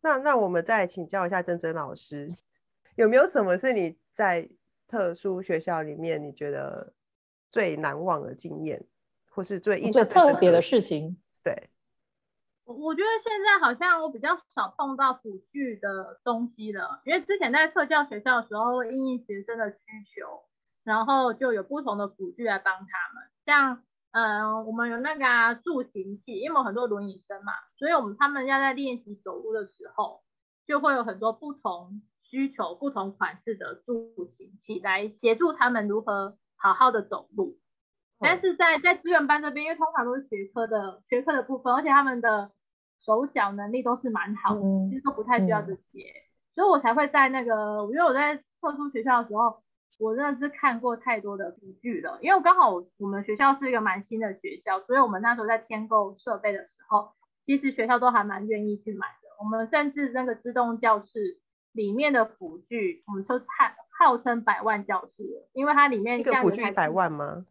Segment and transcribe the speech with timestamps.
[0.00, 2.28] 那那我们再请教一下珍珍老师，
[2.94, 4.48] 有没有什么是你在
[4.86, 6.92] 特殊学校里面你觉得
[7.50, 8.84] 最难忘的经验，
[9.30, 11.16] 或是最印象最特别的事情？
[11.42, 11.68] 对，
[12.64, 19.76] 我我觉得现在好像我比较少碰到辅具的东西了，因为之前在特教学校的时候，因应学生的需
[20.14, 20.44] 求，
[20.84, 22.84] 然后就有不同的辅具来帮他
[23.14, 23.84] 们，像。
[24.10, 30.22] 嗯，我们有那个、啊、助行器，因为我们很多轮椅生嘛，所以我们他们要在练习走路的时候，
[30.66, 37.58] 就会有很多不同需求、不同款式的助行器来协助他们如何好好的走路。
[38.18, 42.50] 但是在在资源班这边，因为通常都是学科的学科的部分，而且他们的
[43.04, 46.12] 手脚能力都是蛮好的，其实都不太需要这些，
[46.54, 49.62] 所以我才会在那个，因为我在特殊学校的时候。
[49.98, 57.10] 我真的是看过太多的辅具了，因为刚好我们学校是一个蛮新的学校，所以我们那时候在添购设备的时候，
[57.44, 59.28] 其实学校都还蛮愿意去买的。
[59.40, 61.38] 我们甚至那个自动教室
[61.72, 63.44] 里面的辅具，我们说号
[63.98, 67.44] 号称百万教室，因为它里面一个辅具一百万吗？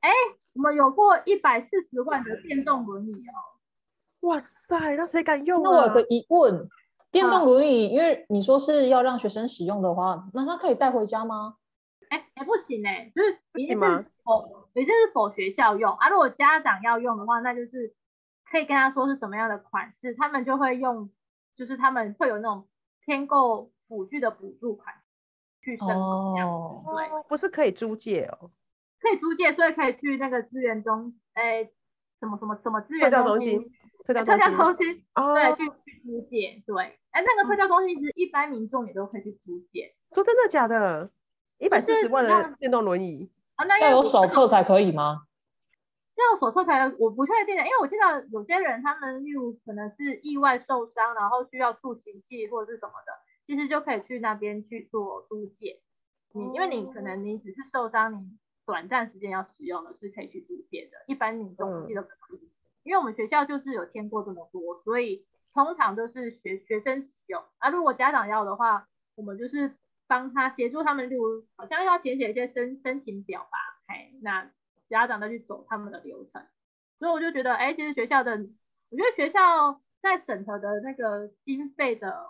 [0.00, 0.10] 哎，
[0.54, 4.28] 我们有过一百四十万的电动轮椅哦。
[4.28, 5.70] 哇塞，那谁敢用啊？
[5.70, 6.68] 那我有个疑问。
[7.16, 11.56] 电动轮椅，因为你说是要让学生使用的话，那他可以带回家吗？
[12.10, 16.10] 哎、欸，哎、欸，不行哎、欸，就是一定是否，也就是否学校用啊。
[16.10, 17.94] 如果家长要用的话，那就是
[18.50, 21.10] 可以跟他说是什么样的款式，他们就会用，
[21.56, 22.68] 就是他们会有那种
[23.04, 24.94] 添购辅具的补助款
[25.62, 25.96] 去申请。
[25.96, 28.50] 哦，对，不是可以租借哦，
[29.00, 31.72] 可以租借，所以可以去那个资源中，哎、欸，
[32.20, 33.64] 什么什么什么资源中心。
[34.06, 39.94] 特教中心，哦、对，去去租借，对，哎，那个特教中心其实一般民众也都可以去租借。
[40.12, 41.10] 说真的假的？
[41.56, 45.22] 一百四十万的电动轮椅啊，那要有手册才可以吗？
[46.14, 53.12] 要有手册才，我不确定的，因为我记得有些人他们例如可能是意外受伤，然后需要助行器或者是什么的，
[53.46, 55.80] 其实就可以去那边去做租借。
[56.34, 62.36] 你、嗯、因为你可能你只是受伤，你短暂时间要使用的是可以去租借的，一般民众记得可以。
[62.36, 62.50] 嗯
[62.86, 65.26] 因为我们学校就是有添过这么多，所以
[65.56, 67.42] 通常都是学学生使用。
[67.58, 69.74] 啊，如果家长要的话，我们就是
[70.06, 74.50] 帮他协助他们，例如好像要填写一些申申请表吧，哎，那
[74.90, 76.46] 家长再去走他们的流程。
[76.98, 82.26] 所以我就觉得，哎，其实学校的，我觉得学校在审核的那个经费的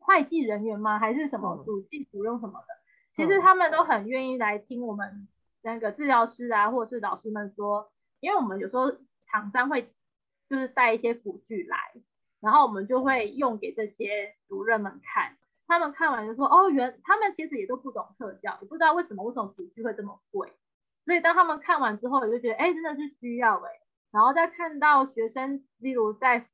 [0.00, 2.66] 会计人员吗，还是什么主计主任什么的，
[3.14, 5.28] 其实他们都很愿意来听我们
[5.62, 8.92] 那个治疗师啊，或者是老师们说，因为我们有时候。
[9.32, 9.94] 厂商会
[10.48, 11.78] 就是带一些辅具来，
[12.40, 15.36] 然后我们就会用给这些主任们看，
[15.66, 20.52] 他们看完就说哦，原他们其实也都不懂特教，也不知道为什么为什么辅具会这么贵，
[21.04, 23.70] 所以当他们看完之后，也就觉得哎，真的是需要哎，
[24.10, 26.46] 然后再看到学生，例如在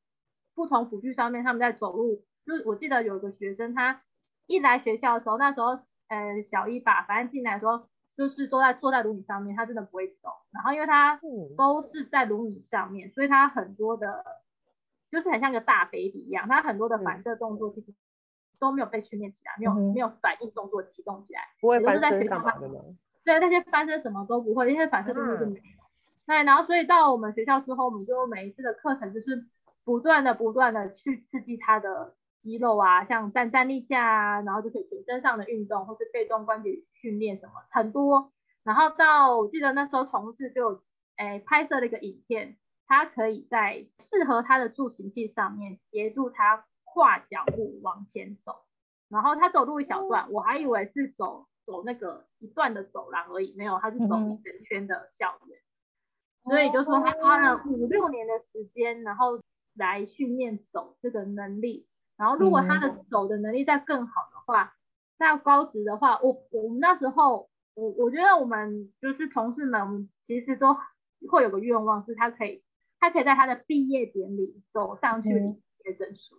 [0.55, 4.03] 不同辅具上面他们在走路，就是我记得有个学生他
[4.47, 7.89] 一来学校的时候，那时候呃小一吧，反正进来说。
[8.17, 10.31] 就是都在坐在轮椅上面，他真的不会走。
[10.51, 11.21] 然后因为他
[11.55, 14.25] 都是在轮椅上面，所以他很多的，
[15.11, 17.95] 就是很像个大 baby 一样，他很多的反射动作其实
[18.59, 21.41] 都没有被训练起来，没有没有反应动作启动起来。
[21.61, 22.81] 不会翻身干嘛的吗？
[23.25, 25.77] 对，那些翻身什么都不会，那些反射动作就没有。
[26.27, 29.47] 对然后所以到我们学校之后，我们就每一次的课程就是
[29.85, 32.15] 不断的不断的去刺激他的。
[32.43, 38.31] 肌肉啊，像站站立架啊，然后就可以全身上的运动，或是被动关节训练什么很多。
[38.63, 40.81] 然后到我记得那时候同事就
[41.17, 48.65] 诶、欸、拍摄了一个影片，他可以在适合他的助行器上面协助他跨脚步往前走。
[49.09, 55.59] 然后他走路一小段，我还以为是走走那个一段的走廊而已，没有，他是走一整圈的校园。
[56.45, 59.41] 所以就说他花了五六年的时间，然后
[59.75, 61.87] 来训练走这个能力。
[62.17, 64.75] 然后，如果他的走的能力再更好的话，
[65.19, 70.73] 再、嗯、高职的话，我我们那时候，我我觉得我们就是同事们，我们其实都
[71.29, 72.63] 会有个愿望，是他可以，
[73.07, 76.37] 他可以在他的毕业典礼走上去领毕业证书。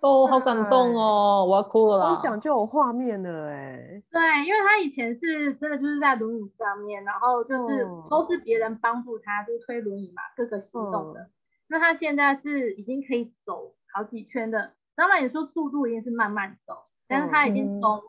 [0.00, 2.18] 哦，好感动哦，我要哭了啦。
[2.18, 4.02] 一讲就有画面了哎。
[4.10, 11.20] 对，因为他以前是真的就是在轮椅上面，然后就是都是别人帮助他，就是推轮椅嘛，各个行动的。
[11.20, 11.30] 嗯
[11.66, 14.74] 那他现在是已经可以走好几圈的。
[14.94, 18.02] 当然，你说速度一定是慢慢走，但是他已经从、嗯、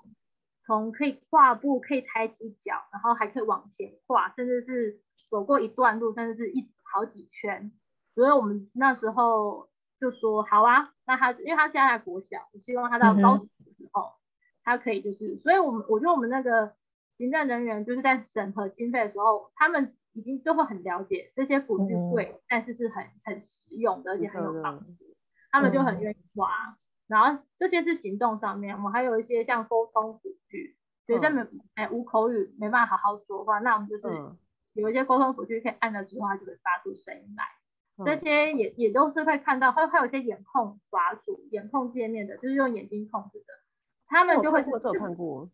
[0.68, 5.00] 从可以跨步，可以抬起脚，然后还可以往前跨，甚至是
[5.32, 7.72] 走过一段路，甚至是一好几圈。
[8.16, 9.70] 所以我们那时候
[10.00, 14.18] 就说好啊，那他因为他现在在国小，我希望他到高中的时候，嗯、
[14.64, 16.74] 他可以就是，所以我们我觉得我们那个
[17.18, 24.80] 行政人员就是在审核经费的时候，他们已经就会很了解这些辅具贵，嗯、但是是很很实用的，而且很有帮。
[24.80, 25.16] 助，
[25.52, 26.48] 他们就很愿意花。
[26.48, 26.76] 嗯、
[27.08, 34.04] 然后这些是行动上面，我们还有一些像沟通辅具，学生们哎无口语没办法好好说话，那我们就是
[34.74, 37.44] 有一些沟通辅具可以按了之后，它就会发出声音来。
[38.04, 43.54] 这些也也都是会看到，会会有一些眼控滑鼠、眼控界面的，就是用眼睛控制的，
[44.08, 44.62] 他们就会。
[44.64, 45.50] 我有看过。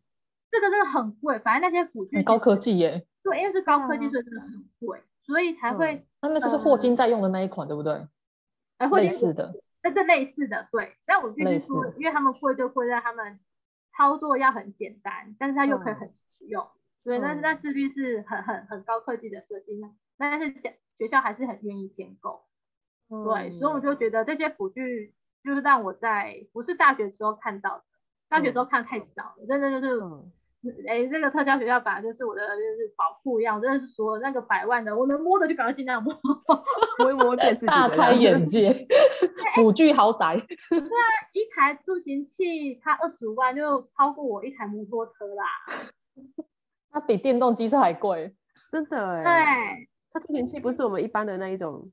[0.50, 2.24] 这个真的很贵，反正那些辅具。
[2.24, 3.06] 高科技耶。
[3.22, 6.06] 对，因为是高科技，所以真的很贵，所以才会。
[6.22, 8.08] 那那就是霍金在用的那一款，对不对？
[8.78, 9.54] 哎，类似的。
[9.84, 10.98] 那这类似的，对。
[11.06, 13.40] 但我必须说，因为他们贵就贵在他们
[13.96, 16.68] 操作要很简单，但是它又可以很实用，
[17.04, 19.92] 所以那那势必是很很很高科技的设计呢。
[20.18, 20.74] 但是讲。
[21.02, 22.44] 学校还是很愿意添购，
[23.10, 27.84] 嗯、对，所以我就觉得这些辅具就是让我在不是大学时候看到的，
[28.30, 30.00] 大学时候看太少了，嗯、真的就是，
[30.88, 36.14] 哎、嗯，这个特教学校本来就是我的就是宝库一样，我真的是说那个百万的，我能摸的就赶快尽量摸，
[37.00, 38.86] 摸一摸电视，大开眼界，
[39.58, 40.38] 辅具豪宅。
[40.70, 45.46] 对啊，一台助行器它二十五万就超过我一台摩托车啦，
[46.94, 48.36] 它比电动机车还贵，
[48.72, 49.24] 真的哎。
[49.24, 49.91] 对。
[50.14, 51.90] 它助行器不是我们一般的那一种，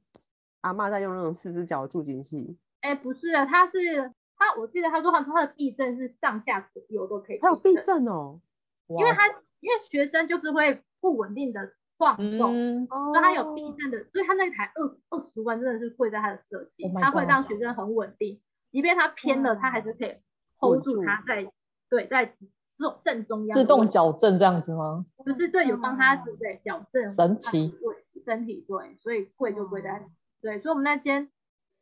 [0.63, 2.59] 阿嬷在用那种四只脚助行器。
[2.81, 7.41] 哎、欸，不是啊，它是它，我记得他说他它的避震是上下左右都可以。
[7.41, 8.41] 还有避震哦，
[8.89, 9.29] 因为它
[9.61, 18.41] 因为学生就是会不稳定的晃动，嗯、所以它有避震的，所以它那台二二十万真的是贵在它的设计，它、oh、会让学生很稳定，
[18.73, 20.15] 即便它偏了，它还是可以
[20.59, 21.51] hold 住它在
[21.89, 22.35] 对在。
[22.79, 25.05] 这种正中央自动矫正这样子吗？
[25.17, 30.07] 不是，对，有帮他对矫正，神奇，对身体对，所以贵就贵在
[30.41, 31.29] 对，所以我们那间，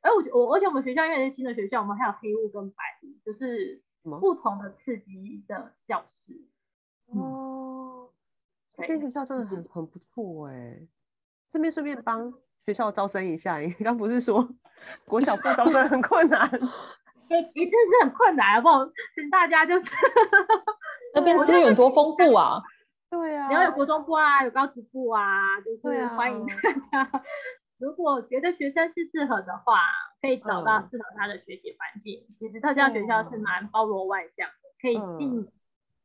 [0.01, 6.33] 哎，我我而且我们学校因为是新的学校，我们还有黑屋跟白屋，就是不同的刺激的教室。
[7.09, 8.09] 哦，
[8.79, 10.81] 这边学校真的很很不错哎，
[11.53, 12.33] 顺便顺便帮
[12.65, 14.49] 学校招生一下，你刚不是说
[15.05, 16.51] 国小部招生很困难？
[17.28, 18.87] 也一定是很困难，好不好？
[19.14, 19.87] 请大家就是。
[21.14, 22.62] 那边资源多丰富啊！
[23.08, 26.55] 对啊，你要有国中部啊，有高职部啊，就是欢迎大
[26.90, 27.02] 家。
[27.02, 27.23] 啊、
[27.78, 29.81] 如果觉得学生是适合的话，
[30.20, 32.26] 可以找到适合他的学习环境。
[32.28, 35.49] 嗯、其实特教学校是蛮包罗万象的，可以尽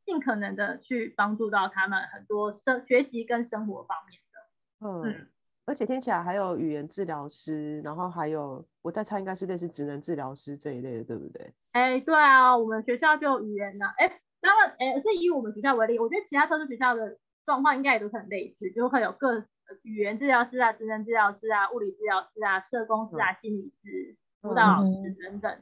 [0.06, 4.88] 尽、嗯、可能的去帮助到他们很多生学习跟生活方面的。
[4.88, 5.28] 嗯，嗯
[5.64, 11.52] 而且听起来还有语言治疗师，然后还有我在猜应该是类似职能治疗师这一类的，对不对？
[11.72, 14.20] 哎，对啊，我们学校就有语言呢、啊，哎。
[14.42, 17.16] 当然，哎，是以我们学校为例，我觉得其他特殊学校的
[17.46, 19.38] 状况应该也都是很类似，就会有各
[19.82, 25.56] 语言治疗师啊、职能治疗师啊、物理治疗师啊、社工师啊、心理师、辅导老师等等。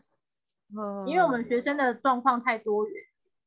[0.75, 2.95] 嗯，因为我们学生的状况太多元，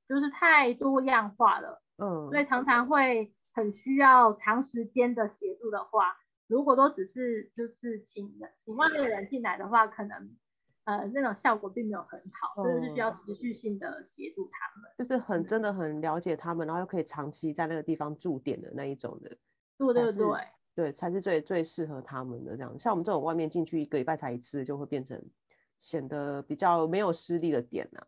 [0.07, 6.15] 就是太多样化了，嗯，所以常常会很需要长时间的协助的话，
[6.53, 10.37] 如果都只是就是请人请外面的人进来的话，可能。
[10.85, 19.29] 呃，那种效果并没有很好，真的是需要持续性的协助他们，就是很真的很了解他们，然后又可以长期在那个地方驻点的那一种的，
[19.77, 20.27] 对对对，
[20.75, 22.77] 对，才是最最适合他们的这样。
[22.77, 25.17] 像我们这种外面进去一个礼拜才一次，就会变成
[25.79, 28.07] 显得比较没有施力的点呐、啊，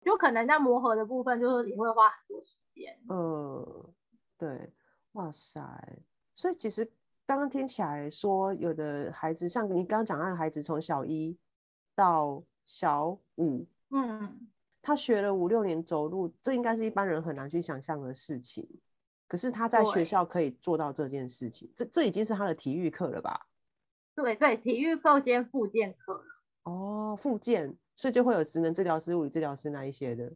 [0.00, 2.98] 就可能在磨合的部分，就是也会花很多时间。
[3.10, 3.92] 嗯，
[4.38, 4.72] 对，
[5.12, 5.60] 哇塞，
[6.34, 6.90] 所以其实
[7.26, 11.36] 刚刚听起来说，有的孩子像你刚刚讲那个孩子从小一。
[11.98, 14.50] 到小五，嗯，
[14.82, 18.68] 他学了五六年走路，这应该是一般人很难去想象的事情。
[19.26, 23.46] 可是他在学校可以做到这件事情，对这这已经是他的体育课了吧？
[24.14, 26.24] 对对，体育课兼复健课了。
[26.64, 30.30] 哦，复健，所以就会有职能治疗师、物理治疗师那一些的。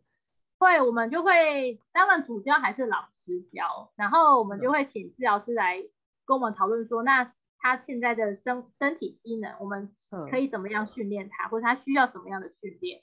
[0.59, 5.85] 会，我们就会，当然主教还是老师教，然后我们就会请治疗师来
[6.31, 7.33] 跟我们讨论说，那。
[7.63, 9.91] 他现在的身身体机能，我们
[10.31, 13.03] 可以怎么样训练他，嗯、或者他需要什么样的训练，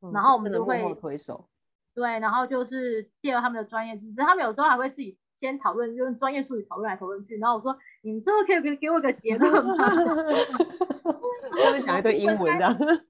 [0.00, 1.50] 嗯、然后我们就会推手，
[1.94, 9.74] 对，然后就是借由他们的专业知识，他们有时候还会自己先讨论，就用专业术语讨论来讨论去，然后我说，你们最后可以给给我一个结论吗？
[11.62, 13.04] 他们讲一堆英文的，就是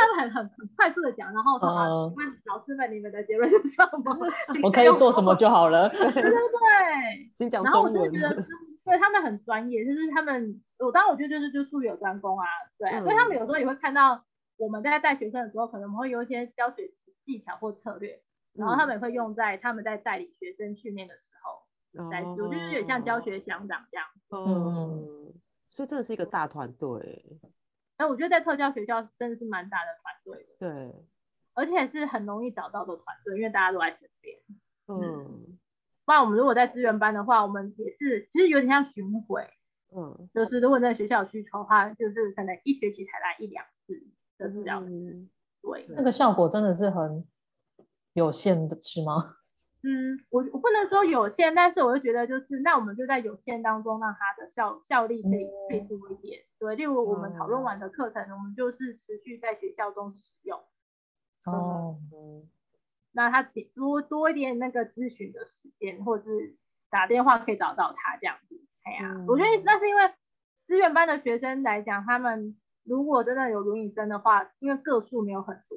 [0.00, 1.68] 他们很很很快速的讲，然后说，
[2.08, 4.16] 请问老师们，你们的结论是什么？
[4.64, 5.88] 我可以做什么就好了。
[5.92, 6.32] 对对对，
[7.36, 8.10] 先讲中文。
[8.84, 12.46] 对他们很专业，就是他们，我当然我觉得就是就术有专攻啊，
[12.78, 14.24] 对，嗯、所以他们有时候也会看到
[14.56, 16.90] 我们在带学生的时候，可能我们会有一些教学
[17.26, 18.22] 技巧或策略，
[18.54, 24.06] 然后他们也会用在他们在代理学生训练的时候，来、嗯，我觉得有点像教学相长这样。
[24.30, 25.34] 嗯，
[25.68, 27.38] 所以这是一个大团队。
[27.98, 30.94] 那我觉得在特教学校真的是蛮大的团队的，对，
[31.52, 34.38] 而且是很容易找到的团队，因为大家都在身边。
[34.86, 35.58] 嗯，
[36.08, 39.46] 不然我们如果在资源班的话，我们也是其实有点像巡回，
[39.94, 43.92] 嗯，就是如果那个学校有需求的话，就是可能一学期才来一两次
[44.38, 44.90] 的这样子。
[44.90, 45.28] 嗯，
[45.60, 47.28] 对，那个效果真的是很
[48.14, 49.34] 有限的，是吗？
[49.84, 56.40] 嗯，我我不能说有限，但是我就觉得就是，那我们就在有限当中，让它的效效力可以可以多一点。
[56.58, 60.58] 对，例如我们讨论完的课程，我们就是持续在学校中使用。
[61.44, 62.48] 哦，嗯，
[63.12, 63.42] 那他
[63.74, 66.56] 多多一点那个咨询的时间，或者是
[66.90, 68.60] 打电话可以找到他这样子。
[68.84, 70.08] 哎呀，嗯，我觉得那是因为
[70.66, 75.76] 资源班的学生来讲，他们如果真的有轮椅生的话，因为个数没有很多，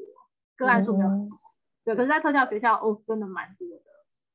[0.57, 1.35] 个案数没有很多。
[1.35, 1.39] 嗯
[1.83, 3.85] 对，可是，在特教学校哦，真的蛮多的。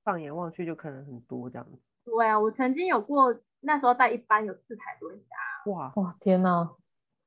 [0.02, 1.92] 放眼望去，就可能很多这样子。
[2.04, 5.70] 对啊，我曾经有过，那时候带一班有四台轮椅啊。
[5.70, 6.68] 哇哇，天哪！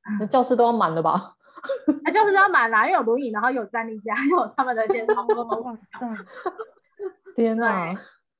[0.19, 1.38] 那教室都要满了吧？
[2.04, 5.62] 那教室都要满啦，因为有轮椅，然后有站立架，又有他们的线上都都。
[5.62, 5.82] 哇塞！
[7.36, 7.96] 天哪！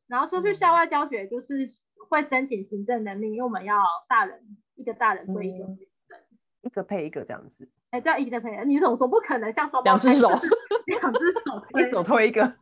[0.08, 1.70] 然后说去校外教学，就是
[2.10, 4.42] 会申请行政能力，因为我们要大人
[4.76, 7.70] 一个大人对一个学生，嗯，一个配一个这样子。
[7.92, 10.30] 哎，这样一个配，你怎么说不可能像双 两只手？
[10.86, 12.54] 两只手，一手推一个。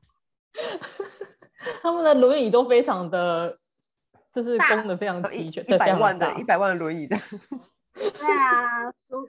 [1.81, 3.57] 他们的轮椅都非常的，
[4.31, 7.17] 就是功能非常齐全，一百万的，一百万的轮椅的。
[7.97, 8.87] 对啊，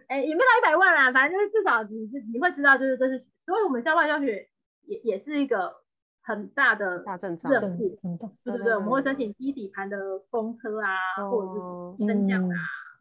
[0.09, 4.49] 哎，也没到一百万啦，反正就是至少你你会知道，就是这是，所以我们校外教学
[4.83, 5.77] 也也是一个
[6.23, 7.99] 很大的大阵仗任务，
[8.45, 11.53] 对对对，我们会申请低底盘的公车啊，哦、或者
[11.99, 12.55] 是升降啊，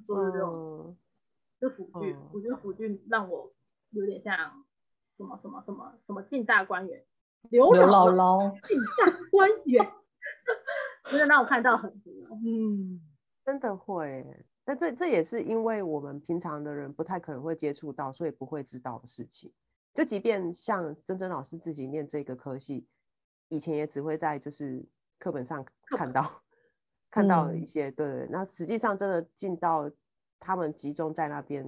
[0.08, 0.98] 都是这种，
[1.60, 3.52] 就辅具，我觉得辅具让我
[3.92, 4.64] 有点像。
[5.18, 7.04] 什么什么什么什么进大观园，
[7.50, 9.84] 刘姥姥进大观园，
[11.10, 12.14] 真的让我看到很多，
[12.46, 13.02] 嗯，
[13.44, 14.46] 真的会。
[14.68, 19.52] 那这这也是因为我们平常的人不太可能会接触到，所以不会知道的事情。
[19.94, 22.86] 就即便像珍珍老师自己念这个科系，
[23.48, 24.86] 以前也只会在就是
[25.18, 26.44] 课本上看到
[27.10, 28.28] 看到一些，对。
[28.30, 29.90] 那实际上真的进到
[30.40, 31.66] 他们集中在那边。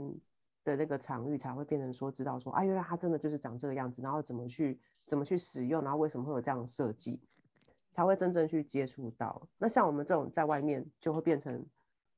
[0.66, 4.78] 的那个场域才会变成说知道说，啊，原来它真的就是长这个样子，然后怎么去
[5.08, 7.20] 怎么去使用，然后为什么会有这样的设计，
[7.94, 9.42] 才会真正去接触到。
[9.58, 11.66] 那像我们这种在外面就会变成，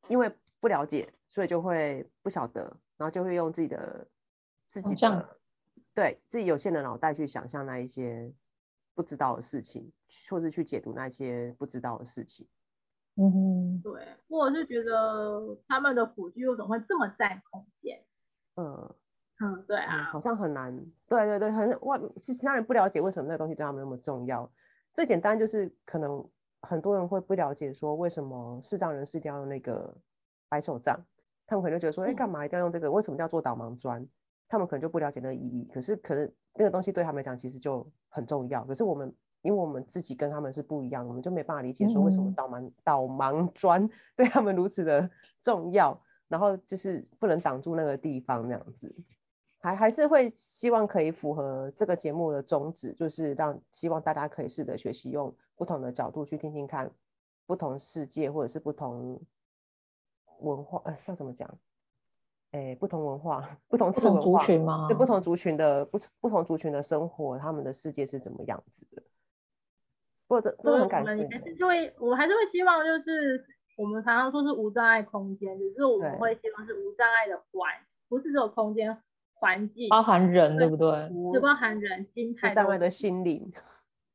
[0.07, 2.61] 因为不了解，所以就会不晓得，
[2.97, 4.07] 然后就会用自己的
[4.69, 5.39] 自己的
[5.93, 8.31] 对自己有限的脑袋去想象那一些
[8.93, 9.91] 不知道的事情，
[10.29, 12.47] 或是去解读那些不知道的事情。
[13.15, 18.01] 嗯，对，或者是觉得他们的辅具为什么会这么占空间？
[18.55, 18.95] 嗯
[19.41, 20.73] 嗯，对啊、嗯，好像很难，
[21.07, 24.49] 对对对，很外其他人不了解为什么那个东西对他们那么重要。
[24.93, 26.29] 最简单就是可能
[26.61, 29.93] 很多人会不了解说为什么视障人士一定要用那个
[30.49, 30.99] 白手杖，
[31.45, 32.91] 他们可能就觉得说，哎、欸，干嘛一定要用这个？
[32.91, 34.05] 为什么叫做导盲砖？
[34.47, 35.69] 他们可能就不了解那个意义。
[35.73, 38.63] 可是可能那个东西对他们来讲其实就很重要。
[38.65, 45.09] 可是我们因为我们自己跟他们是不一样，我们就没办法理解说为什么导盲、嗯、导盲砖 对他们如此的
[45.41, 45.99] 重要。
[46.27, 48.95] 然后就是不能挡住那个地方，那样子，
[49.59, 56.89] 还还是会希望可以符合这个节目的宗旨，就是让希望大家可以试着学习用不同的角度去听听看
[57.45, 59.21] 不同世界或者是不同
[60.39, 61.47] 文化，呃，要怎么讲？
[62.49, 64.87] 哎，不同文化、不同次文化，不同族群吗？
[64.87, 69.03] 对，不同族群的不不同族群的生活，他们的世界是怎么样子的？
[70.27, 73.45] 或者这很感谢，还是就会，我还是会希望就是。
[73.77, 77.69] 我们常常说是无障碍空间，只是我们会希望是无障碍的环，
[78.09, 78.95] 不是只有空间
[79.35, 81.09] 环境，包含人，对不对？
[81.31, 83.51] 只包含人心态，无障碍的心灵。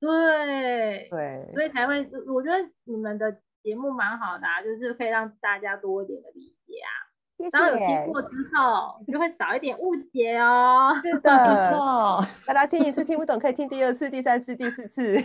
[0.00, 6.90] 对对，所以才会，我觉得你们的节目蛮好的啊，就是可以让大家多一点的理解啊。
[7.38, 7.58] 谢谢。
[7.58, 10.94] 然后有听过之后，就会少一点误解哦。
[11.02, 12.22] 是 的，没错。
[12.46, 15.16] 大家听一次听不懂，可以听第二次、第三次、第四次。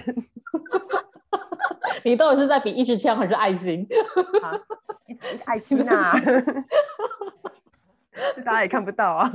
[2.03, 3.87] 你到底是在比一支枪还是爱心？
[4.41, 4.59] 啊、
[5.45, 6.13] 爱心啊！
[8.43, 9.31] 大家也看不到啊。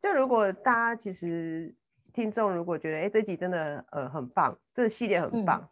[0.00, 1.74] 就如果大家其实
[2.12, 5.68] 听众如果觉得哎、欸、这集真的呃很棒，这个系列很棒、嗯，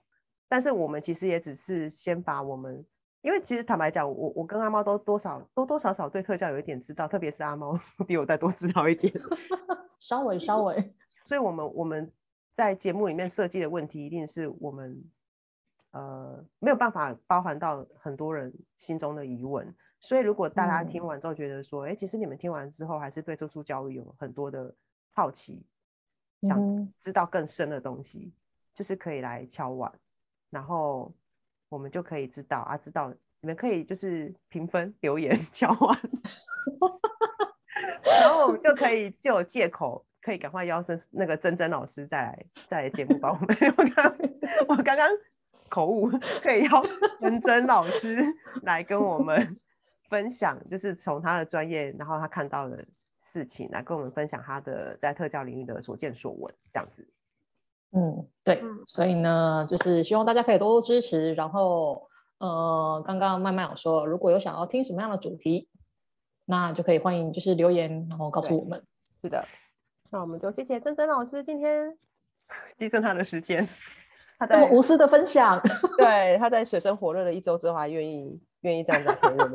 [0.49, 2.85] 但是我们其实也只是先把我们，
[3.23, 9.13] 因为其实坦白讲，我我跟阿猫都多少多多少少对特教有一点知道，特别是阿猫 比我再多知道一点，
[10.01, 10.95] 稍 微稍微。
[11.27, 12.13] 所以我们我们
[12.55, 15.03] 在节目里面设计的问题，一定是我们。
[15.93, 19.75] 呃没有办法包含到很多人心中的疑问。
[19.99, 24.73] 所以如果大家听完之后觉得说，哎、嗯，其实你们听完之后还是对住宿教育有很多的
[25.13, 25.67] 好奇，
[26.43, 28.33] 想知道更深的东西，嗯、
[28.75, 29.93] 就是可以来敲碗，
[30.51, 31.13] 然后
[31.69, 35.99] 我们就可以知道啊，知道你们可以就是评分留言 敲碗。
[38.05, 43.57] 然后我们就可以就有借口，可以赶快邀请那个珍珍老师再来再来节目帮我们。
[43.77, 44.17] 我刚
[44.69, 45.09] 我刚刚
[45.69, 46.11] 口误，
[46.43, 46.85] 可以邀
[47.19, 48.23] 珍珍老师
[48.63, 49.55] 来跟我们
[50.09, 52.85] 分享，就是从他的专业，然后他看到的
[53.33, 57.09] 事情，来跟我们分享他的在特教领域的所见所闻，这样子。
[57.93, 61.35] 嗯，对，所以呢，就是希望大家可以多多支持。
[61.35, 62.09] 然后，
[62.39, 65.69] 呃，刚刚麦麦有说，如果有想要听什么样的主题。
[66.47, 68.83] 那就可以欢迎，就是留言，然后告诉我们。
[69.23, 69.45] 是的，
[70.11, 71.97] 那我们就谢谢珍珍老师今天
[72.77, 73.69] 牺牲他的时间，
[74.41, 75.61] 他这么无私的分享。
[75.99, 79.53] 对，他在水深火热的一周之后还愿意愿意这样子陪我们，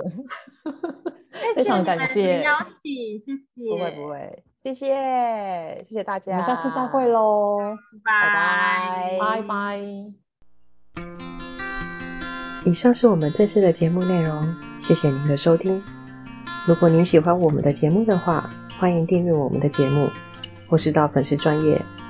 [1.55, 3.71] 非常感谢邀请，谢谢。
[3.71, 7.57] 不会不会，谢谢谢谢大家，我们下次再会喽，
[8.03, 9.79] 拜拜拜拜。
[12.65, 15.83] 以上是我们这次的节目内容，谢谢您的收听。
[16.67, 18.49] 如果您喜欢我们的节目的话，
[18.79, 20.09] 欢迎订阅我们的节目，
[20.67, 21.79] 或是到粉丝专页